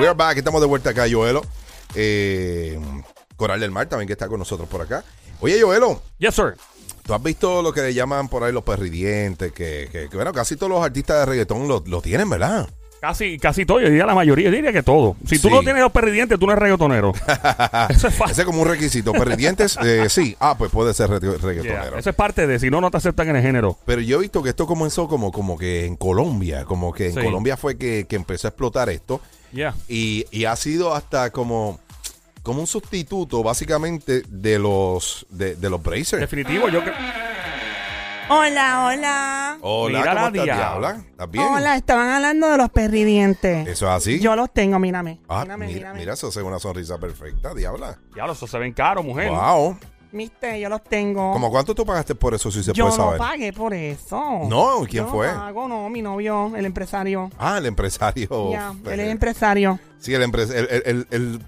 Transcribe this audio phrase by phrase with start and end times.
[0.00, 0.36] We are back.
[0.38, 1.42] Estamos de vuelta acá, Joelo.
[1.94, 2.78] Eh,
[3.36, 5.04] Coral del Mar también que está con nosotros por acá.
[5.40, 6.54] Oye, Joelo, Yes, sir.
[7.04, 9.52] ¿tú has visto lo que le llaman por ahí los perridientes?
[9.52, 12.68] Que, que- que, bueno, casi todos los artistas de reggaetón lo, lo tienen, ¿verdad?
[13.00, 15.16] Casi, casi todo, yo diría la mayoría, yo diría que todo.
[15.26, 15.54] Si tú Sí.
[15.54, 17.12] no tienes los perridientes, tú no eres reggaetonero.
[17.88, 18.32] Eso es fácil.
[18.32, 19.12] Ese es como un requisito.
[19.12, 20.36] Perridientes, eh, sí.
[20.38, 21.96] Ah, pues puede ser Yeah, reggaetonero.
[21.98, 23.78] Eso es parte de, si no, no te aceptan en el género.
[23.86, 27.14] Pero yo he visto que esto comenzó como, como que en Colombia, como que en
[27.14, 27.22] Sí.
[27.22, 29.22] Colombia fue que, que empezó a explotar esto
[29.52, 29.74] Yeah.
[29.88, 31.80] y, y ha sido hasta como,
[32.42, 36.20] como un sustituto básicamente de los de, de los Brazers.
[36.20, 36.94] Definitivo, yo creo.
[38.32, 39.58] Hola, hola.
[39.60, 41.04] Hola, Mira ¿cómo la estás, diabla.
[41.10, 41.44] ¿Estás bien?
[41.46, 43.66] Hola, estaban hablando de los perridientes.
[43.66, 44.20] ¿Eso es así?
[44.20, 45.18] Yo los tengo, mírame.
[45.28, 45.98] Ah, mírame, mira, mírame.
[45.98, 47.98] mira, eso es una sonrisa perfecta, Diabla.
[48.16, 49.30] Ya, eso se ven caros, mujer.
[49.30, 49.76] Wow.
[50.12, 51.32] Viste, yo los tengo.
[51.32, 53.18] ¿Cómo cuánto tú pagaste por eso, si se yo puede no saber?
[53.18, 54.20] pagué por eso.
[54.48, 55.28] No, ¿quién Yo no fue?
[55.28, 57.30] pago, no, mi novio, el empresario.
[57.38, 58.50] Ah, el empresario.
[58.50, 59.78] Ya, él es empresario.
[60.00, 61.40] Sí, el, empre- el, el, el- el-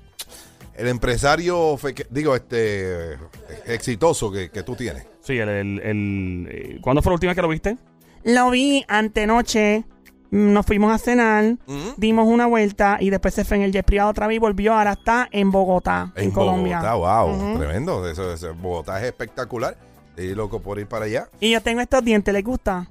[0.75, 1.77] el empresario,
[2.11, 3.19] digo, este,
[3.67, 5.05] exitoso que, que tú tienes.
[5.21, 5.49] Sí, el.
[5.49, 7.77] el, el- eh, ¿Cuándo fue la última vez que lo viste?
[8.25, 9.85] Lo vi antenoche.
[10.33, 11.57] Nos fuimos a cenar,
[11.99, 14.73] dimos una vuelta y después se fue en el jet privado otra vez y volvió.
[14.73, 16.81] Ahora está en Bogotá, en, En, Colombia.
[16.81, 18.09] Bogotá, wow, tremendo.
[18.09, 19.77] Eso, eso, Bogotá es espectacular.
[20.09, 21.29] Estoy loco por ir para allá.
[21.39, 22.89] Y yo tengo estos dientes, ¿les gusta?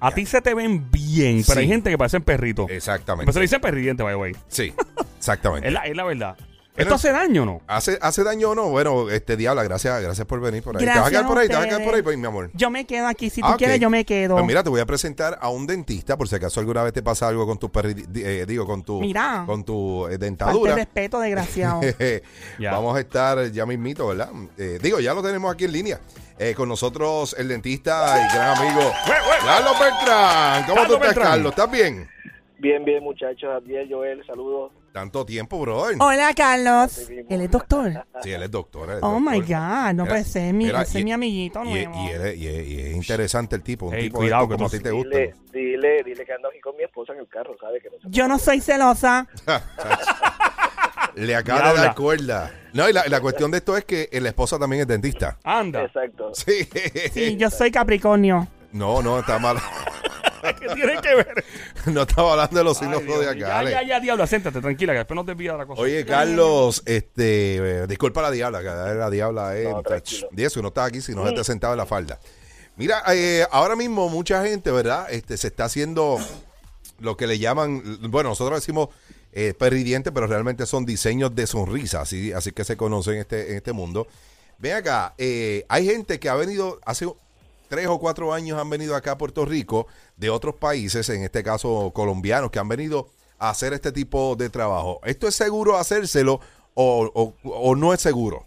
[0.00, 2.70] A ti se te ven bien, pero hay gente que parecen perritos.
[2.70, 3.26] Exactamente.
[3.26, 4.36] Pero se dice perridiente, by the way.
[4.48, 4.72] Sí,
[5.18, 5.68] exactamente.
[5.68, 6.38] Es la, es la verdad.
[6.78, 7.60] ¿Esto hace daño o no?
[7.66, 8.68] ¿Hace, ¿Hace daño o no?
[8.70, 10.80] Bueno, este Diabla, gracias, gracias por venir por ahí.
[10.80, 11.48] ¿Te vas a Gracias quedar por ahí?
[11.48, 12.50] ¿Te vas a quedar por ahí, pues, mi amor?
[12.54, 13.30] Yo me quedo aquí.
[13.30, 13.58] Si tú Ah, ok.
[13.58, 14.34] quieres, yo me quedo.
[14.34, 17.02] Pues mira, te voy a presentar a un dentista, por si acaso alguna vez te
[17.02, 19.42] pasa algo con tu perri- di- eh, digo, con tu, Mira.
[19.46, 20.74] con tu eh, Falta de dentadura.
[20.74, 21.80] respeto, desgraciado.
[22.58, 22.70] Ya.
[22.72, 24.30] Vamos a estar ya mismito, ¿verdad?
[24.56, 26.00] Eh, digo, ya lo tenemos aquí en línea.
[26.38, 28.92] Eh, con nosotros el dentista y gran amigo
[29.44, 30.62] Carlos Beltrán.
[30.64, 31.26] ¿Cómo Carlos tú estás, Beltrán.
[31.32, 31.50] Carlos?
[31.50, 32.08] ¿Estás bien?
[32.58, 33.50] Bien, bien, muchachos.
[33.56, 34.24] Adiós, Joel.
[34.26, 34.72] Saludos.
[34.92, 35.96] Tanto tiempo, brother.
[36.00, 37.08] Hola, Carlos.
[37.28, 38.04] Él es doctor.
[38.22, 38.90] Sí, él es doctor.
[38.90, 39.32] él es Oh doctor.
[39.32, 39.94] my God.
[39.94, 40.52] No puede ser.
[40.54, 41.94] Mi, mira, ese y- es mi amiguito Y, nuevo.
[42.04, 43.86] y él es- y es- y es interesante el tipo.
[43.86, 45.08] Un Ey, tipo cuidado, de como a ti te gusta.
[45.10, 47.82] Dile, dile, dile que ando aquí con mi esposa en el carro, ¿sabes?
[47.82, 49.26] Que no se- Yo no soy celosa.
[51.14, 52.52] Le acaba de dar cuerda.
[52.72, 55.36] No, y la, la cuestión de esto es que la esposa también es dentista.
[55.42, 55.82] Anda.
[55.84, 56.32] Exacto.
[56.34, 56.68] Sí.
[57.12, 58.46] Sí, yo soy Capricornio.
[58.72, 59.56] No, no, está mal.
[60.68, 61.44] ¿Qué tiene que ver?
[61.86, 63.22] No estaba hablando de los signos mío.
[63.22, 63.72] ya, zodiacales.
[63.72, 65.80] ya, ya, diablo, siéntate, tranquila, que después no te desvía de la cosa.
[65.80, 69.68] Oye, Carlos, este, eh, disculpa la diabla, que la diabla es.
[69.68, 70.28] No, tranquilo.
[70.36, 72.18] y eso, no está aquí, si no se te sentaba en la falda.
[72.76, 75.06] Mira, eh, ahora mismo mucha gente, ¿verdad?
[75.10, 76.18] Este, se está haciendo
[77.00, 78.88] lo que le llaman, bueno, nosotros decimos
[79.32, 83.50] eh, perridiente, pero realmente son diseños de sonrisa, así, así que se conoce en este,
[83.50, 84.06] en este mundo.
[84.58, 87.06] Ven acá, eh, hay gente que ha venido hace
[87.68, 89.86] tres o cuatro años han venido acá a Puerto Rico
[90.16, 93.08] de otros países, en este caso colombianos, que han venido
[93.38, 95.00] a hacer este tipo de trabajo.
[95.04, 96.40] ¿Esto es seguro hacérselo
[96.74, 98.46] o, o- o no es seguro?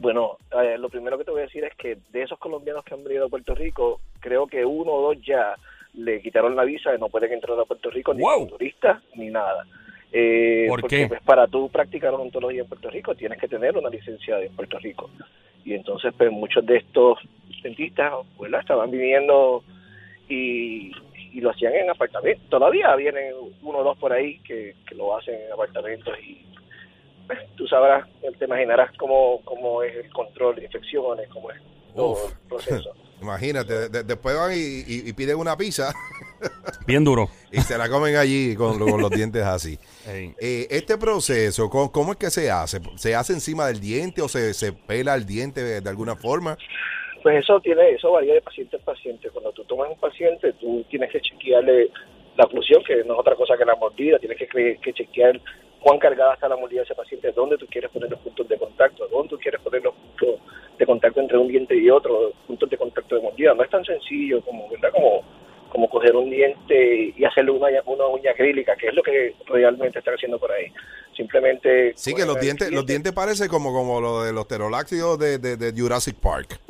[0.00, 2.94] Bueno, eh, lo primero que te voy a decir es que de esos colombianos que
[2.94, 5.56] han venido a Puerto Rico, creo que uno o dos ya
[5.94, 8.34] le quitaron la visa y no pueden entrar a Puerto Rico ni Wow.
[8.34, 9.66] como turistas ni nada.
[10.12, 11.08] Eh, ¿Por porque, qué?
[11.08, 14.78] Pues, para tú practicar odontología en Puerto Rico tienes que tener una licencia en Puerto
[14.78, 15.10] Rico.
[15.64, 17.18] Y entonces, pues muchos de estos
[17.62, 18.60] dentistas ¿verdad?
[18.60, 19.62] estaban viviendo
[20.28, 20.92] y,
[21.32, 22.48] y lo hacían en apartamentos.
[22.48, 26.44] Todavía vienen uno o dos por ahí que, que lo hacen en apartamentos y
[27.26, 28.08] pues, tú sabrás,
[28.38, 31.60] te imaginarás cómo, cómo es el control de infecciones, cómo es
[31.94, 32.32] todo Uf.
[32.32, 32.94] el proceso.
[33.20, 35.92] Imagínate, de- de- después van y, y- y piden una pizza
[36.86, 37.28] Bien duro.
[37.52, 39.78] y se la comen allí con, con los dientes así.
[40.06, 42.80] Eh, este proceso, ¿cómo, cómo es que se hace?
[42.96, 46.56] ¿Se hace encima del diente o se, se pela el diente de, de alguna forma?
[47.22, 49.28] Pues eso tiene, eso varía de paciente a paciente.
[49.30, 51.90] Cuando tú tomas un paciente, tú tienes que chequearle
[52.36, 55.40] la oclusión, que no es otra cosa que la mordida, tienes que, que chequear
[55.80, 58.56] cuán cargada está la mordida de ese paciente, dónde tú quieres poner los puntos de
[58.58, 60.40] contacto, dónde tú quieres poner los puntos
[60.78, 63.54] de contacto entre un diente y otro, puntos de contacto de mordida.
[63.54, 64.90] No es tan sencillo como, ¿verdad?
[64.92, 65.22] Como,
[66.10, 70.14] coger un diente y hacerle una, una uña acrílica, que es lo que realmente están
[70.14, 70.72] haciendo por ahí.
[71.16, 71.92] Simplemente...
[71.96, 75.38] Sí, que los al dientes, los dientes parecen como, como lo de los pterodáctilos de,
[75.38, 76.60] de, de Jurassic Park.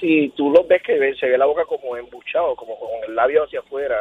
[0.00, 3.44] si tú lo ves que se ve la boca como embuchado, como con el labio
[3.44, 3.96] hacia afuera,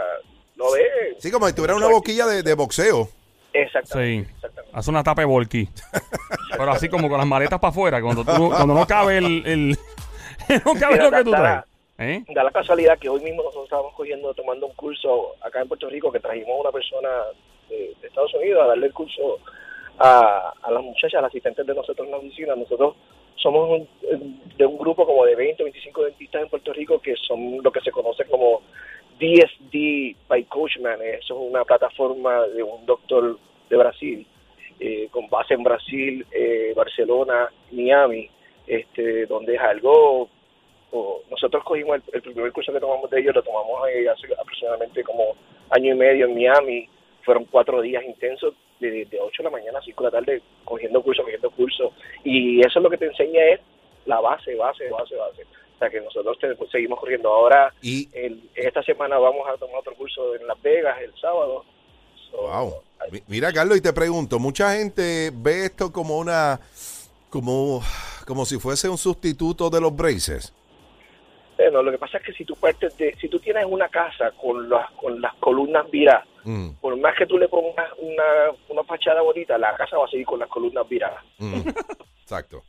[0.55, 1.17] lo ves.
[1.19, 3.09] Sí, como si tuviera una boquilla de, de boxeo.
[3.51, 4.23] Exactamente.
[4.25, 4.31] Sí.
[4.35, 4.71] exactamente.
[4.77, 5.69] Hace una tapa de volky.
[6.51, 9.43] Pero así como con las maletas para afuera, cuando, tú, cuando no cabe el...
[9.45, 9.77] el-
[10.65, 11.63] no cabe lo que tú traes.
[11.99, 12.23] ¿Eh?
[12.29, 15.89] Da la casualidad que hoy mismo nosotros estábamos cogiendo, tomando un curso acá en Puerto
[15.89, 17.09] Rico, que trajimos a una persona
[17.69, 19.39] de, Estados Unidos a darle el curso
[19.99, 22.55] a, a las muchachas, a las asistentes de nosotros en la oficina.
[22.55, 22.95] Nosotros
[23.35, 23.69] somos
[24.09, 27.59] un- de un grupo como de 20 o 25 dentistas en Puerto Rico que son
[27.63, 28.61] lo que se conoce como
[29.19, 31.01] DSD by Coachman.
[31.01, 33.37] Eso es una plataforma de un doctor
[33.69, 34.27] de Brasil
[34.79, 38.29] eh, con base en Brasil, eh, Barcelona, Miami,
[38.67, 40.29] este, donde es algo
[40.95, 44.27] o nosotros cogimos el, el primer curso que tomamos de ellos, lo tomamos eh, hace
[44.39, 45.35] aproximadamente como
[45.71, 46.87] año y medio en Miami.
[47.25, 50.41] Fueron cuatro días intensos, de, de 8 de la mañana a 5 de la tarde,
[50.65, 51.93] cogiendo curso, cogiendo curso.
[52.23, 53.59] Y eso es lo que te enseña es
[54.05, 55.43] la base, base, base, base.
[55.43, 57.29] O sea que nosotros te- pues, seguimos corriendo.
[57.33, 61.63] Ahora, Y, el- esta semana vamos a tomar otro curso en Las Vegas el sábado.
[62.29, 62.73] So, wow.
[63.11, 66.59] Mi- Mira, Carlos, y te pregunto, mucha gente ve esto como una,
[67.29, 67.81] como,
[68.27, 70.53] como si fuese un sustituto de los braces.
[71.57, 74.31] Bueno, lo que pasa es que si tú partes de, si tú tienes una casa
[74.31, 78.83] con las, con las columnas viradas, Mm, por más que tú le pongas una, una
[78.83, 81.23] fachada bonita, la casa va a seguir con las columnas viradas.
[81.37, 81.69] mm.
[82.21, 82.63] Exacto.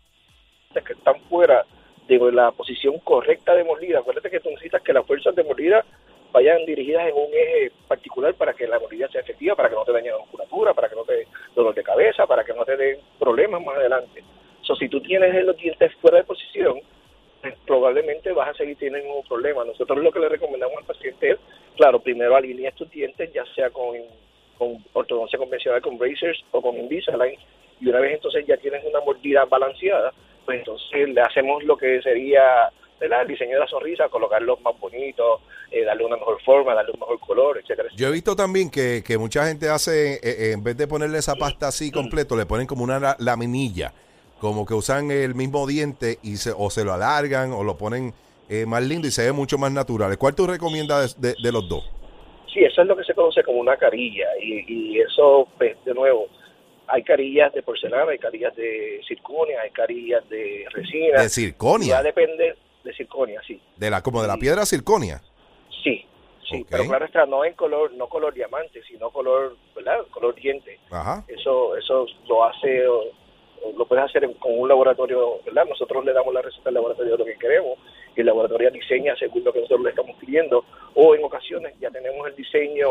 [0.72, 1.64] que están fuera
[2.08, 4.00] de la posición correcta de mordida.
[4.00, 5.84] Acuérdate que tú necesitas que las fuerzas de mordida
[6.32, 9.84] vayan dirigidas en un eje particular para que la mordida sea efectiva, para que no
[9.84, 12.64] te dañe la musculatura, para que no te dé dolor de cabeza, para que no
[12.64, 14.22] te den problemas más adelante.
[14.62, 16.80] So, si tú tienes los dientes fuera de posición,
[17.66, 19.64] probablemente vas a seguir teniendo un problema.
[19.64, 21.38] Nosotros lo que le recomendamos al paciente es,
[21.76, 23.96] claro, primero alineas tus dientes, ya sea con,
[24.58, 27.38] con ortodoncia convencional, con bracers o con Invisalign,
[27.80, 30.12] y una vez entonces ya tienes una mordida balanceada,
[30.44, 32.70] pues entonces le hacemos lo que sería
[33.00, 33.22] ¿verdad?
[33.22, 35.40] el diseño de la sonrisa, colocarlos más bonitos,
[35.70, 37.88] eh, darle una mejor forma, darle un mejor color, etcétera.
[37.96, 41.18] Yo he visto también que, que mucha gente hace, eh, eh, en vez de ponerle
[41.18, 43.92] esa pasta así completo, le ponen como una la- laminilla,
[44.40, 48.12] como que usan el mismo diente y se, o se lo alargan o lo ponen
[48.48, 50.16] eh, más lindo y se ve mucho más natural.
[50.18, 51.90] ¿Cuál tú recomiendas de, de- de los dos?
[52.52, 55.92] Sí, eso es lo que se conoce como una carilla y, y eso, pues, de
[55.94, 56.26] nuevo,
[56.86, 61.22] hay carillas de porcelana, hay carillas de circonia, hay carillas de resina.
[61.22, 63.60] De circonia, depender de circonia, sí.
[63.76, 65.22] de la, como de la piedra circonia.
[65.82, 66.04] Sí,
[66.48, 70.00] sí, pero claro está, no en color, no color diamante, sino color, ¿verdad?
[70.10, 70.78] Color diente.
[70.90, 71.24] Ajá.
[71.26, 72.84] Eso, eso lo hace,
[73.76, 75.64] lo puedes hacer en- con un laboratorio, ¿verdad?
[75.68, 77.78] Nosotros le damos la receta al laboratorio de lo que queremos
[78.16, 80.64] y el laboratorio diseña según lo que nosotros le estamos pidiendo
[80.94, 82.88] o en ocasiones ya tenemos el diseño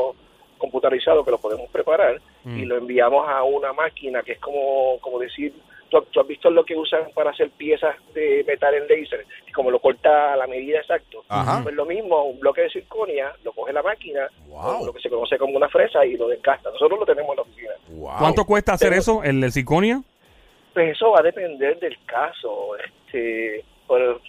[0.58, 5.20] computarizado que lo podemos preparar y lo enviamos a una máquina que es como, como
[5.20, 5.54] decir,
[5.90, 9.72] ¿tú, tú has visto lo que usan para hacer piezas de metal en láser, como
[9.72, 11.24] lo corta a la medida exacto.
[11.28, 11.62] Ajá.
[11.64, 14.86] Pues lo mismo, un bloque de circonia, lo coge la máquina, Wow.
[14.86, 16.70] lo que se conoce como una fresa y lo desgasta.
[16.72, 17.74] Nosotros lo tenemos en la oficina.
[17.90, 18.12] Wow.
[18.20, 20.02] ¿Cuánto cuesta hacer Tengo- eso, el de circonia?
[20.74, 22.72] Pues eso va a depender del caso.
[22.78, 24.20] Este, pero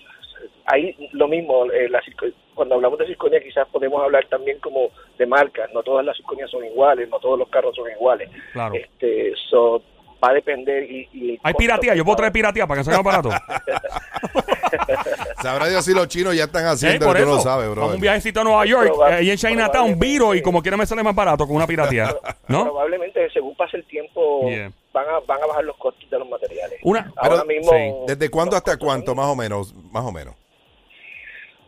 [0.66, 4.90] hay lo mismo, eh, la circo- cuando hablamos de circonia quizás podemos hablar también como
[5.18, 5.70] de marcas.
[5.72, 8.28] No todas las circonias son iguales, no todos los carros son iguales.
[8.52, 8.74] Claro.
[8.74, 9.82] Este, so,
[10.22, 13.30] va a depender y, Hay piratía, yo puedo traer piratía para que salga barato.
[15.42, 17.26] Sabrá Dios si los chinos ya están haciendo, eso.
[17.26, 17.82] no sabes, bro.
[17.82, 20.76] Vamos un viajecito a Nueva York, Proba- eh, y en Chinatown, viro y como quiera
[20.76, 22.14] me sale más barato con una piratía.
[22.48, 22.64] ¿No?
[22.64, 24.70] Probablemente según pase el tiempo Yeah.
[24.94, 26.78] Van, a, van a bajar los costos de los materiales.
[26.82, 27.70] Una- Ahora Pero- mismo...
[27.72, 27.92] sí.
[28.14, 29.74] ¿Desde cuándo hasta cuánto, más o menos?
[29.92, 30.34] Más o menos.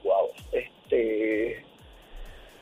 [0.03, 0.31] Wow.
[0.53, 1.63] Este,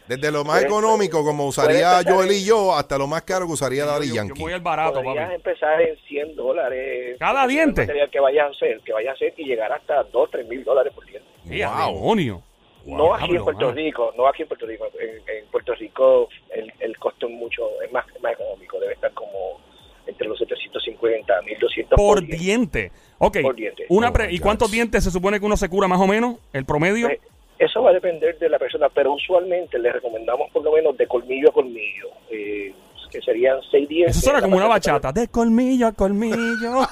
[0.08, 3.84] Desde lo más económico, como usaría Joel y yo, hasta lo más caro que usaría
[3.84, 4.40] Daddy Yo, yo Yankee.
[4.40, 5.34] voy al barato, podrías papi.
[5.37, 7.16] empezar en 100 dólares.
[7.19, 7.82] ¿Cada el diente?
[7.82, 10.64] material que vayas a hacer, que vayas a hacer y llegar hasta 2, 3 mil
[10.64, 11.28] dólares por diente.
[11.44, 11.94] Wow.
[11.94, 12.43] demonio.
[12.87, 13.72] No aquí en Puerto.
[13.72, 14.87] Rico, no aquí en Puerto Rico.
[15.00, 18.92] En, en Puerto Rico el, el costo es mucho, es más, es más económico, debe
[18.92, 19.59] estar como
[20.06, 22.37] entre los 750 1200 Por diente.
[22.37, 22.92] diente.
[23.18, 23.38] Ok.
[23.42, 23.87] Por diente.
[23.88, 26.06] Una Oh pre- my ¿Y cuántos dientes se supone que uno se cura más o
[26.06, 26.37] menos?
[26.52, 27.08] ¿El promedio?
[27.08, 27.20] Eh,
[27.58, 31.06] Eso va a depender de la persona, pero usualmente le recomendamos por lo menos de
[31.06, 32.75] colmillo a colmillo, eh,
[33.11, 34.16] que serían 6 dientes.
[34.16, 35.12] Eso suena como una bachata.
[35.12, 36.80] De colmillo a colmillo.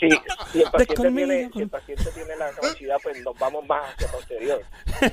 [0.00, 0.08] Sí,
[0.52, 3.94] si el, paciente colmillo, tiene, si el paciente tiene la capacidad, pues nos vamos más
[3.94, 4.60] hacia posterior.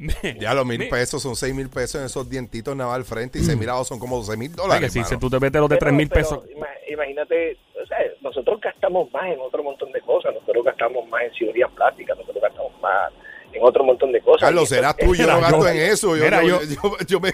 [0.40, 3.38] Ya los mil Mi- pesos son seis mil pesos en esos dientitos nada al frente
[3.38, 4.92] y seis mil son como doce mil dólares.
[4.92, 6.40] si tú te metes los de 3 mil pesos.
[6.54, 11.22] ima- Imagínate, o sea, nosotros gastamos más en otro montón de cosas, nosotros gastamos más
[11.22, 13.12] en cirugías plásticas, nosotros gastamos más
[13.52, 14.40] en otro montón de cosas.
[14.48, 16.16] Carlos, Y serás tú, yo Mira, no gasto en eso.
[16.16, 17.30] Yo, mira, yo, yo- yo- yo me.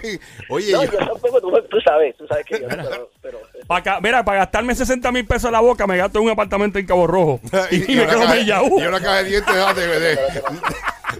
[0.49, 3.39] Oye, No, yo- yo tampoco, tú, tú sabes, tú sabes que yo no, pero, pero
[3.67, 6.31] Pa' ca- mira, para gastarme 60 mil pesos en la boca, me gasto en un
[6.31, 7.39] apartamento en Cabo Rojo.
[7.71, 8.65] y, me una quedo caja- mellao.
[8.67, 10.17] y una caja de dientes de, de,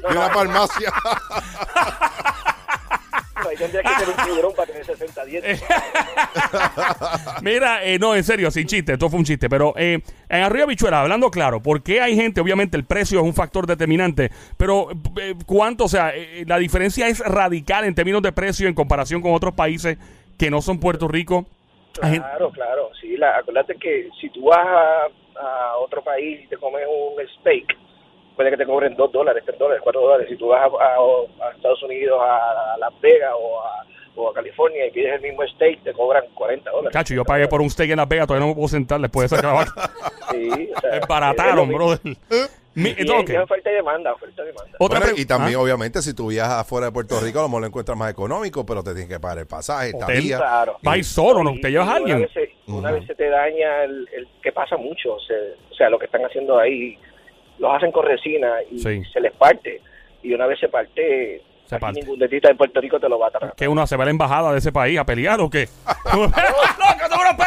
[0.09, 0.91] de- una farmacia.
[3.47, 5.63] ahí tendría que ser un tiburón para tener 60 dientes.
[7.41, 10.65] Mira, eh, no, en serio, sin chiste, esto fue un chiste, pero eh, en Arriba
[10.65, 14.89] Bichuela, hablando claro, ¿por qué hay gente, obviamente el precio es un factor determinante, pero
[15.21, 19.21] eh, cuánto, o sea, eh, la diferencia es radical en términos de precio en comparación
[19.21, 19.97] con otros países
[20.37, 21.45] que no son Puerto Rico?
[21.93, 25.05] Claro, claro, sí, la, acuérdate que si tú vas a,
[25.39, 27.75] a otro país y te comes un steak,
[28.37, 30.27] puede que te cobren 2 dólares, 3 dólares, 4 dólares.
[30.29, 33.83] Si tú vas a, a- a Estados Unidos, a, a Las Vegas o a
[34.19, 36.91] o a California y pides el mismo steak, te cobran 40 dólares.
[36.91, 39.29] Cacho, yo pagué por un steak en Las Vegas, todavía no me puedo sentar después
[39.29, 39.75] de esa grabación.
[40.31, 41.77] Sí, o sea, Me barataron, es mismo.
[41.77, 41.99] brother.
[42.73, 43.43] Mi- Y es- entonces, es ok.
[43.43, 44.71] oferta y demanda, oferta y demanda.
[44.79, 47.47] Otra Bueno, y también, Ah, obviamente, si tú viajas afuera de Puerto Rico, a lo
[47.47, 50.37] mejor lo encuentras más económico, pero te tienes que pagar el pasaje, estadía.
[50.37, 50.77] Claro.
[50.81, 51.53] ¿Vais solo, no?
[51.61, 52.17] ¿Te llevas a alguien?
[52.17, 52.97] Una vez se, una Ujú.
[52.99, 56.25] vez se te daña el, el que pasa mucho, se- o sea, lo que están
[56.25, 56.97] haciendo ahí,
[57.59, 59.03] los hacen con resina y Sí.
[59.11, 59.81] se les parte.
[60.23, 62.01] Y una vez se parte, Se aquí parte.
[62.01, 63.53] ningún dentista de Puerto Rico te lo va a tratar.
[63.55, 65.67] ¿Qué uno se va a la embajada de ese país a pelear o qué?
[66.13, 66.31] ¡Loco,
[67.09, 67.37] son unos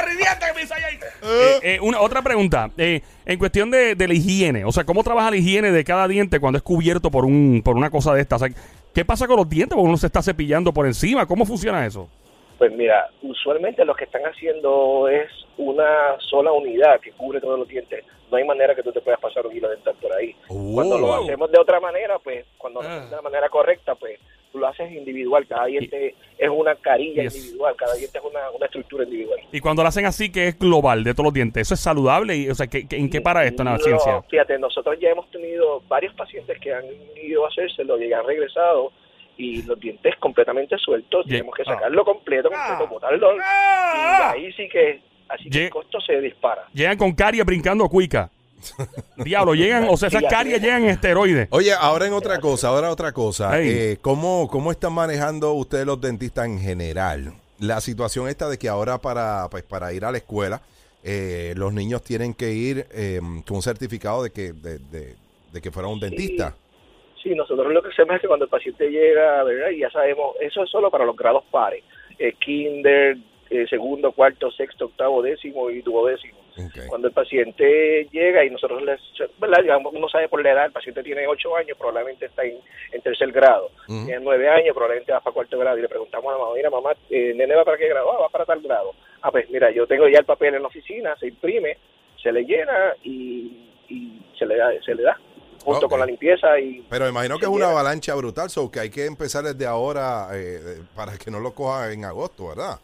[0.72, 0.98] ahí!
[1.22, 2.70] Eh, eh, una, otra pregunta.
[2.76, 6.06] Eh, en cuestión de, de la higiene, o sea, ¿cómo trabaja la higiene de cada
[6.08, 8.42] diente cuando es cubierto por un por una cosa de estas?
[8.42, 8.54] O sea,
[8.94, 9.74] ¿Qué pasa con los dientes?
[9.76, 11.24] Porque uno se está cepillando por encima.
[11.26, 12.08] ¿Cómo funciona eso?
[12.58, 17.68] Pues mira, usualmente lo que están haciendo es una sola unidad que cubre todos los
[17.68, 18.04] dientes.
[18.30, 20.34] No hay manera que tú te puedas pasar un hilo dental por ahí.
[20.48, 20.72] Oh.
[20.74, 22.92] Cuando lo hacemos de otra manera, pues cuando lo Ah.
[22.92, 24.18] hacemos de la manera correcta, pues
[24.52, 25.46] tú lo haces individual.
[25.46, 27.36] Cada diente es una carilla Yes.
[27.36, 29.38] individual, cada diente es una, una estructura individual.
[29.52, 32.36] Y cuando lo hacen así, que es global de todos los dientes, ¿eso es saludable?
[32.36, 34.22] Y, o sea, ¿qué- qué- ¿en qué para esto en la No, ciencia?
[34.28, 36.84] Fíjate, nosotros ya hemos tenido varios pacientes que han
[37.22, 38.92] ido a hacérselo y han regresado
[39.36, 41.24] y los dientes completamente sueltos.
[41.26, 41.74] Ye- Tenemos que ah.
[41.74, 43.36] sacarlo completo, completo, botarlo.
[43.36, 43.40] Y
[44.34, 46.66] ahí sí que, así que el costo se dispara.
[46.72, 48.30] Llegan con caries brincando cuica.
[49.16, 50.62] Diablo, llegan, o sea, esas caries es.
[50.62, 51.48] llegan en esteroides.
[51.50, 53.58] Oye, ahora en otra cosa, ahora otra cosa.
[53.58, 53.68] Ey.
[53.70, 57.32] Eh, ¿cómo, ¿Cómo están manejando ustedes los dentistas en general?
[57.58, 60.60] La situación esta de que ahora para, pues, para ir a la escuela,
[61.02, 65.16] eh, los niños tienen que ir eh, con un certificado de que, de, de-
[65.52, 66.54] de que fuera un dentista.
[67.22, 69.70] Sí, nosotros lo que hacemos es que cuando el paciente llega, ¿verdad?
[69.70, 71.82] Y ya sabemos, eso es solo para los grados pares,
[72.18, 73.16] eh, kinder,
[73.50, 76.38] eh, segundo, cuarto, sexto, octavo, décimo y duodécimo.
[76.88, 79.00] Cuando el paciente llega y nosotros les.
[79.62, 82.58] Digamos, uno sabe por la edad, el paciente tiene ocho años, probablemente está en,
[82.92, 83.70] en tercer grado.
[83.86, 85.78] Tiene nueve años, probablemente va para cuarto grado.
[85.78, 88.12] Y le preguntamos a la mamá, mira, mamá, eh, nene va para qué grado?
[88.12, 88.92] Ah, va para tal grado.
[89.22, 91.78] Ah, pues mira, yo tengo ya el papel en la oficina, se imprime,
[92.22, 95.18] se le llena y, y se le da, se le da
[95.64, 98.90] junto con la limpieza y Pero imagino que es una avalancha brutal, so que hay
[98.90, 102.78] que empezar desde ahora eh, para que no lo coja en agosto, ¿verdad?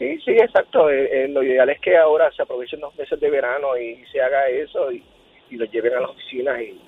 [0.00, 0.88] Sí, sí, exacto.
[0.90, 4.20] Eh, eh, lo ideal es que ahora se aprovechen los meses de verano y se
[4.22, 5.04] haga eso y,
[5.50, 6.80] y lo lleven a las oficinas y,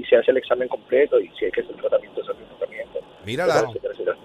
[0.00, 2.48] y se hace el examen completo y si hay que hacer tratamiento, se hace el
[2.56, 3.00] tratamiento.
[3.26, 3.46] Mira,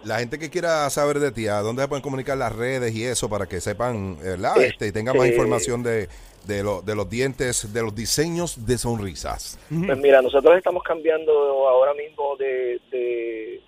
[0.04, 3.04] la, gente que quiera saber de ti, ¿a dónde se pueden comunicar las redes y
[3.04, 4.64] eso para que sepan, ¿verdad?
[4.64, 6.08] Este, y tengan más información de,
[6.46, 9.60] de, lo- de los dientes, de los diseños de sonrisas.
[9.70, 11.32] Pues mira, nosotros estamos cambiando
[11.68, 13.62] ahora mismo de, de,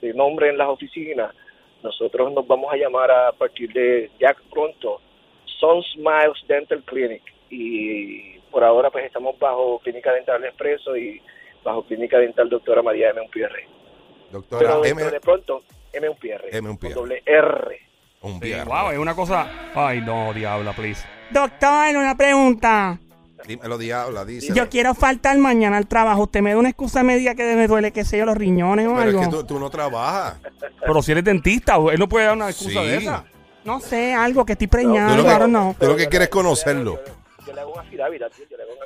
[0.00, 1.34] de nombre en las oficinas.
[1.84, 5.02] Nosotros nos vamos a llamar a partir de ya pronto
[5.60, 11.20] Sun Smiles Dental Clinic y por ahora pues estamos bajo Clínica Dental Expreso y
[11.62, 13.20] bajo Clínica Dental Doctora María M.
[13.20, 13.68] Unpierre.
[14.32, 15.10] Doctora Pero M.
[15.10, 15.62] de pronto
[15.92, 16.08] M.
[16.08, 16.48] Unpierre.
[16.56, 16.70] M.
[16.70, 16.94] Unpierre.
[16.94, 17.78] con doble R.
[18.22, 18.66] Un Sí, viernes.
[18.66, 19.46] wow, es una cosa.
[19.74, 21.06] Ay, no, diabla, please.
[21.30, 22.98] Doctor, una pregunta.
[23.46, 24.52] Dímelo, diabla, dice.
[24.54, 26.22] Yo quiero faltar mañana al trabajo.
[26.22, 28.94] ¿Usted me da una excusa media que me duele, qué sé yo, los riñones o
[28.96, 29.20] Pero es algo?
[29.20, 30.36] que tú, tú no trabajas.
[30.80, 32.86] Pero si eres dentista, él no puede dar una excusa Sí.
[32.88, 33.24] de esa.
[33.64, 35.74] No sé, algo que estoy Tú preñado, lo que- claro, no.
[35.78, 37.00] Tú lo que quieres conocerlo.
[37.46, 38.84] Yo, le- hago una affidavit, tío, yo le hago una.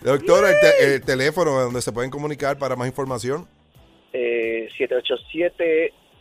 [0.02, 3.46] Doctor, el, te- el teléfono donde se pueden comunicar para más información.
[4.12, 4.68] eh,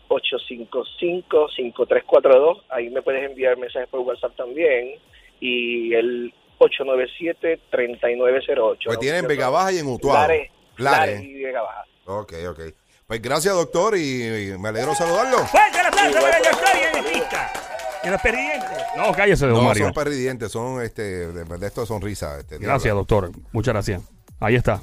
[0.10, 2.62] 787-855-5342.
[2.70, 5.00] Ahí me puedes enviar mensajes por WhatsApp también.
[5.40, 8.78] Y el 897-3908.
[8.86, 10.20] Pues tienen en Vega Baja y en Utuado.
[10.20, 11.24] Lares, Lares.
[11.24, 11.86] Y Vega Baja.
[12.06, 12.60] Ok, ok.
[13.08, 15.38] Pues gracias, doctor, y, y me alegro saludarlo.
[15.46, 17.54] ¡Fuerte el aplauso para el doctor y el dentista!
[18.04, 18.70] ¿Y los perdientes?
[18.98, 19.86] No, cállese, don No, Mario.
[19.86, 22.40] son perridientes, son este, de, de esto de sonrisa.
[22.40, 23.30] Este, Gracias, doctor.
[23.52, 24.02] Muchas gracias.
[24.40, 24.82] Ahí está.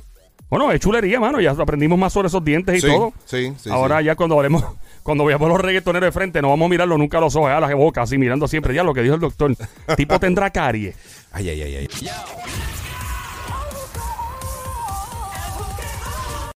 [0.52, 1.40] Bueno, es chulería, mano.
[1.40, 3.14] Ya aprendimos más sobre esos dientes y Sí, todo.
[3.24, 4.04] sí, sí, Ahora sí.
[4.04, 4.62] ya cuando hablemos,
[5.02, 7.58] cuando veamos los reggaetoneros de frente, no vamos a mirarlo nunca a los ojos, a
[7.58, 8.74] la boca, así mirando siempre.
[8.74, 9.56] Ya lo que dijo el doctor.
[9.96, 10.94] tipo tendrá caries.
[11.32, 11.88] Ay, ay, ay, ay.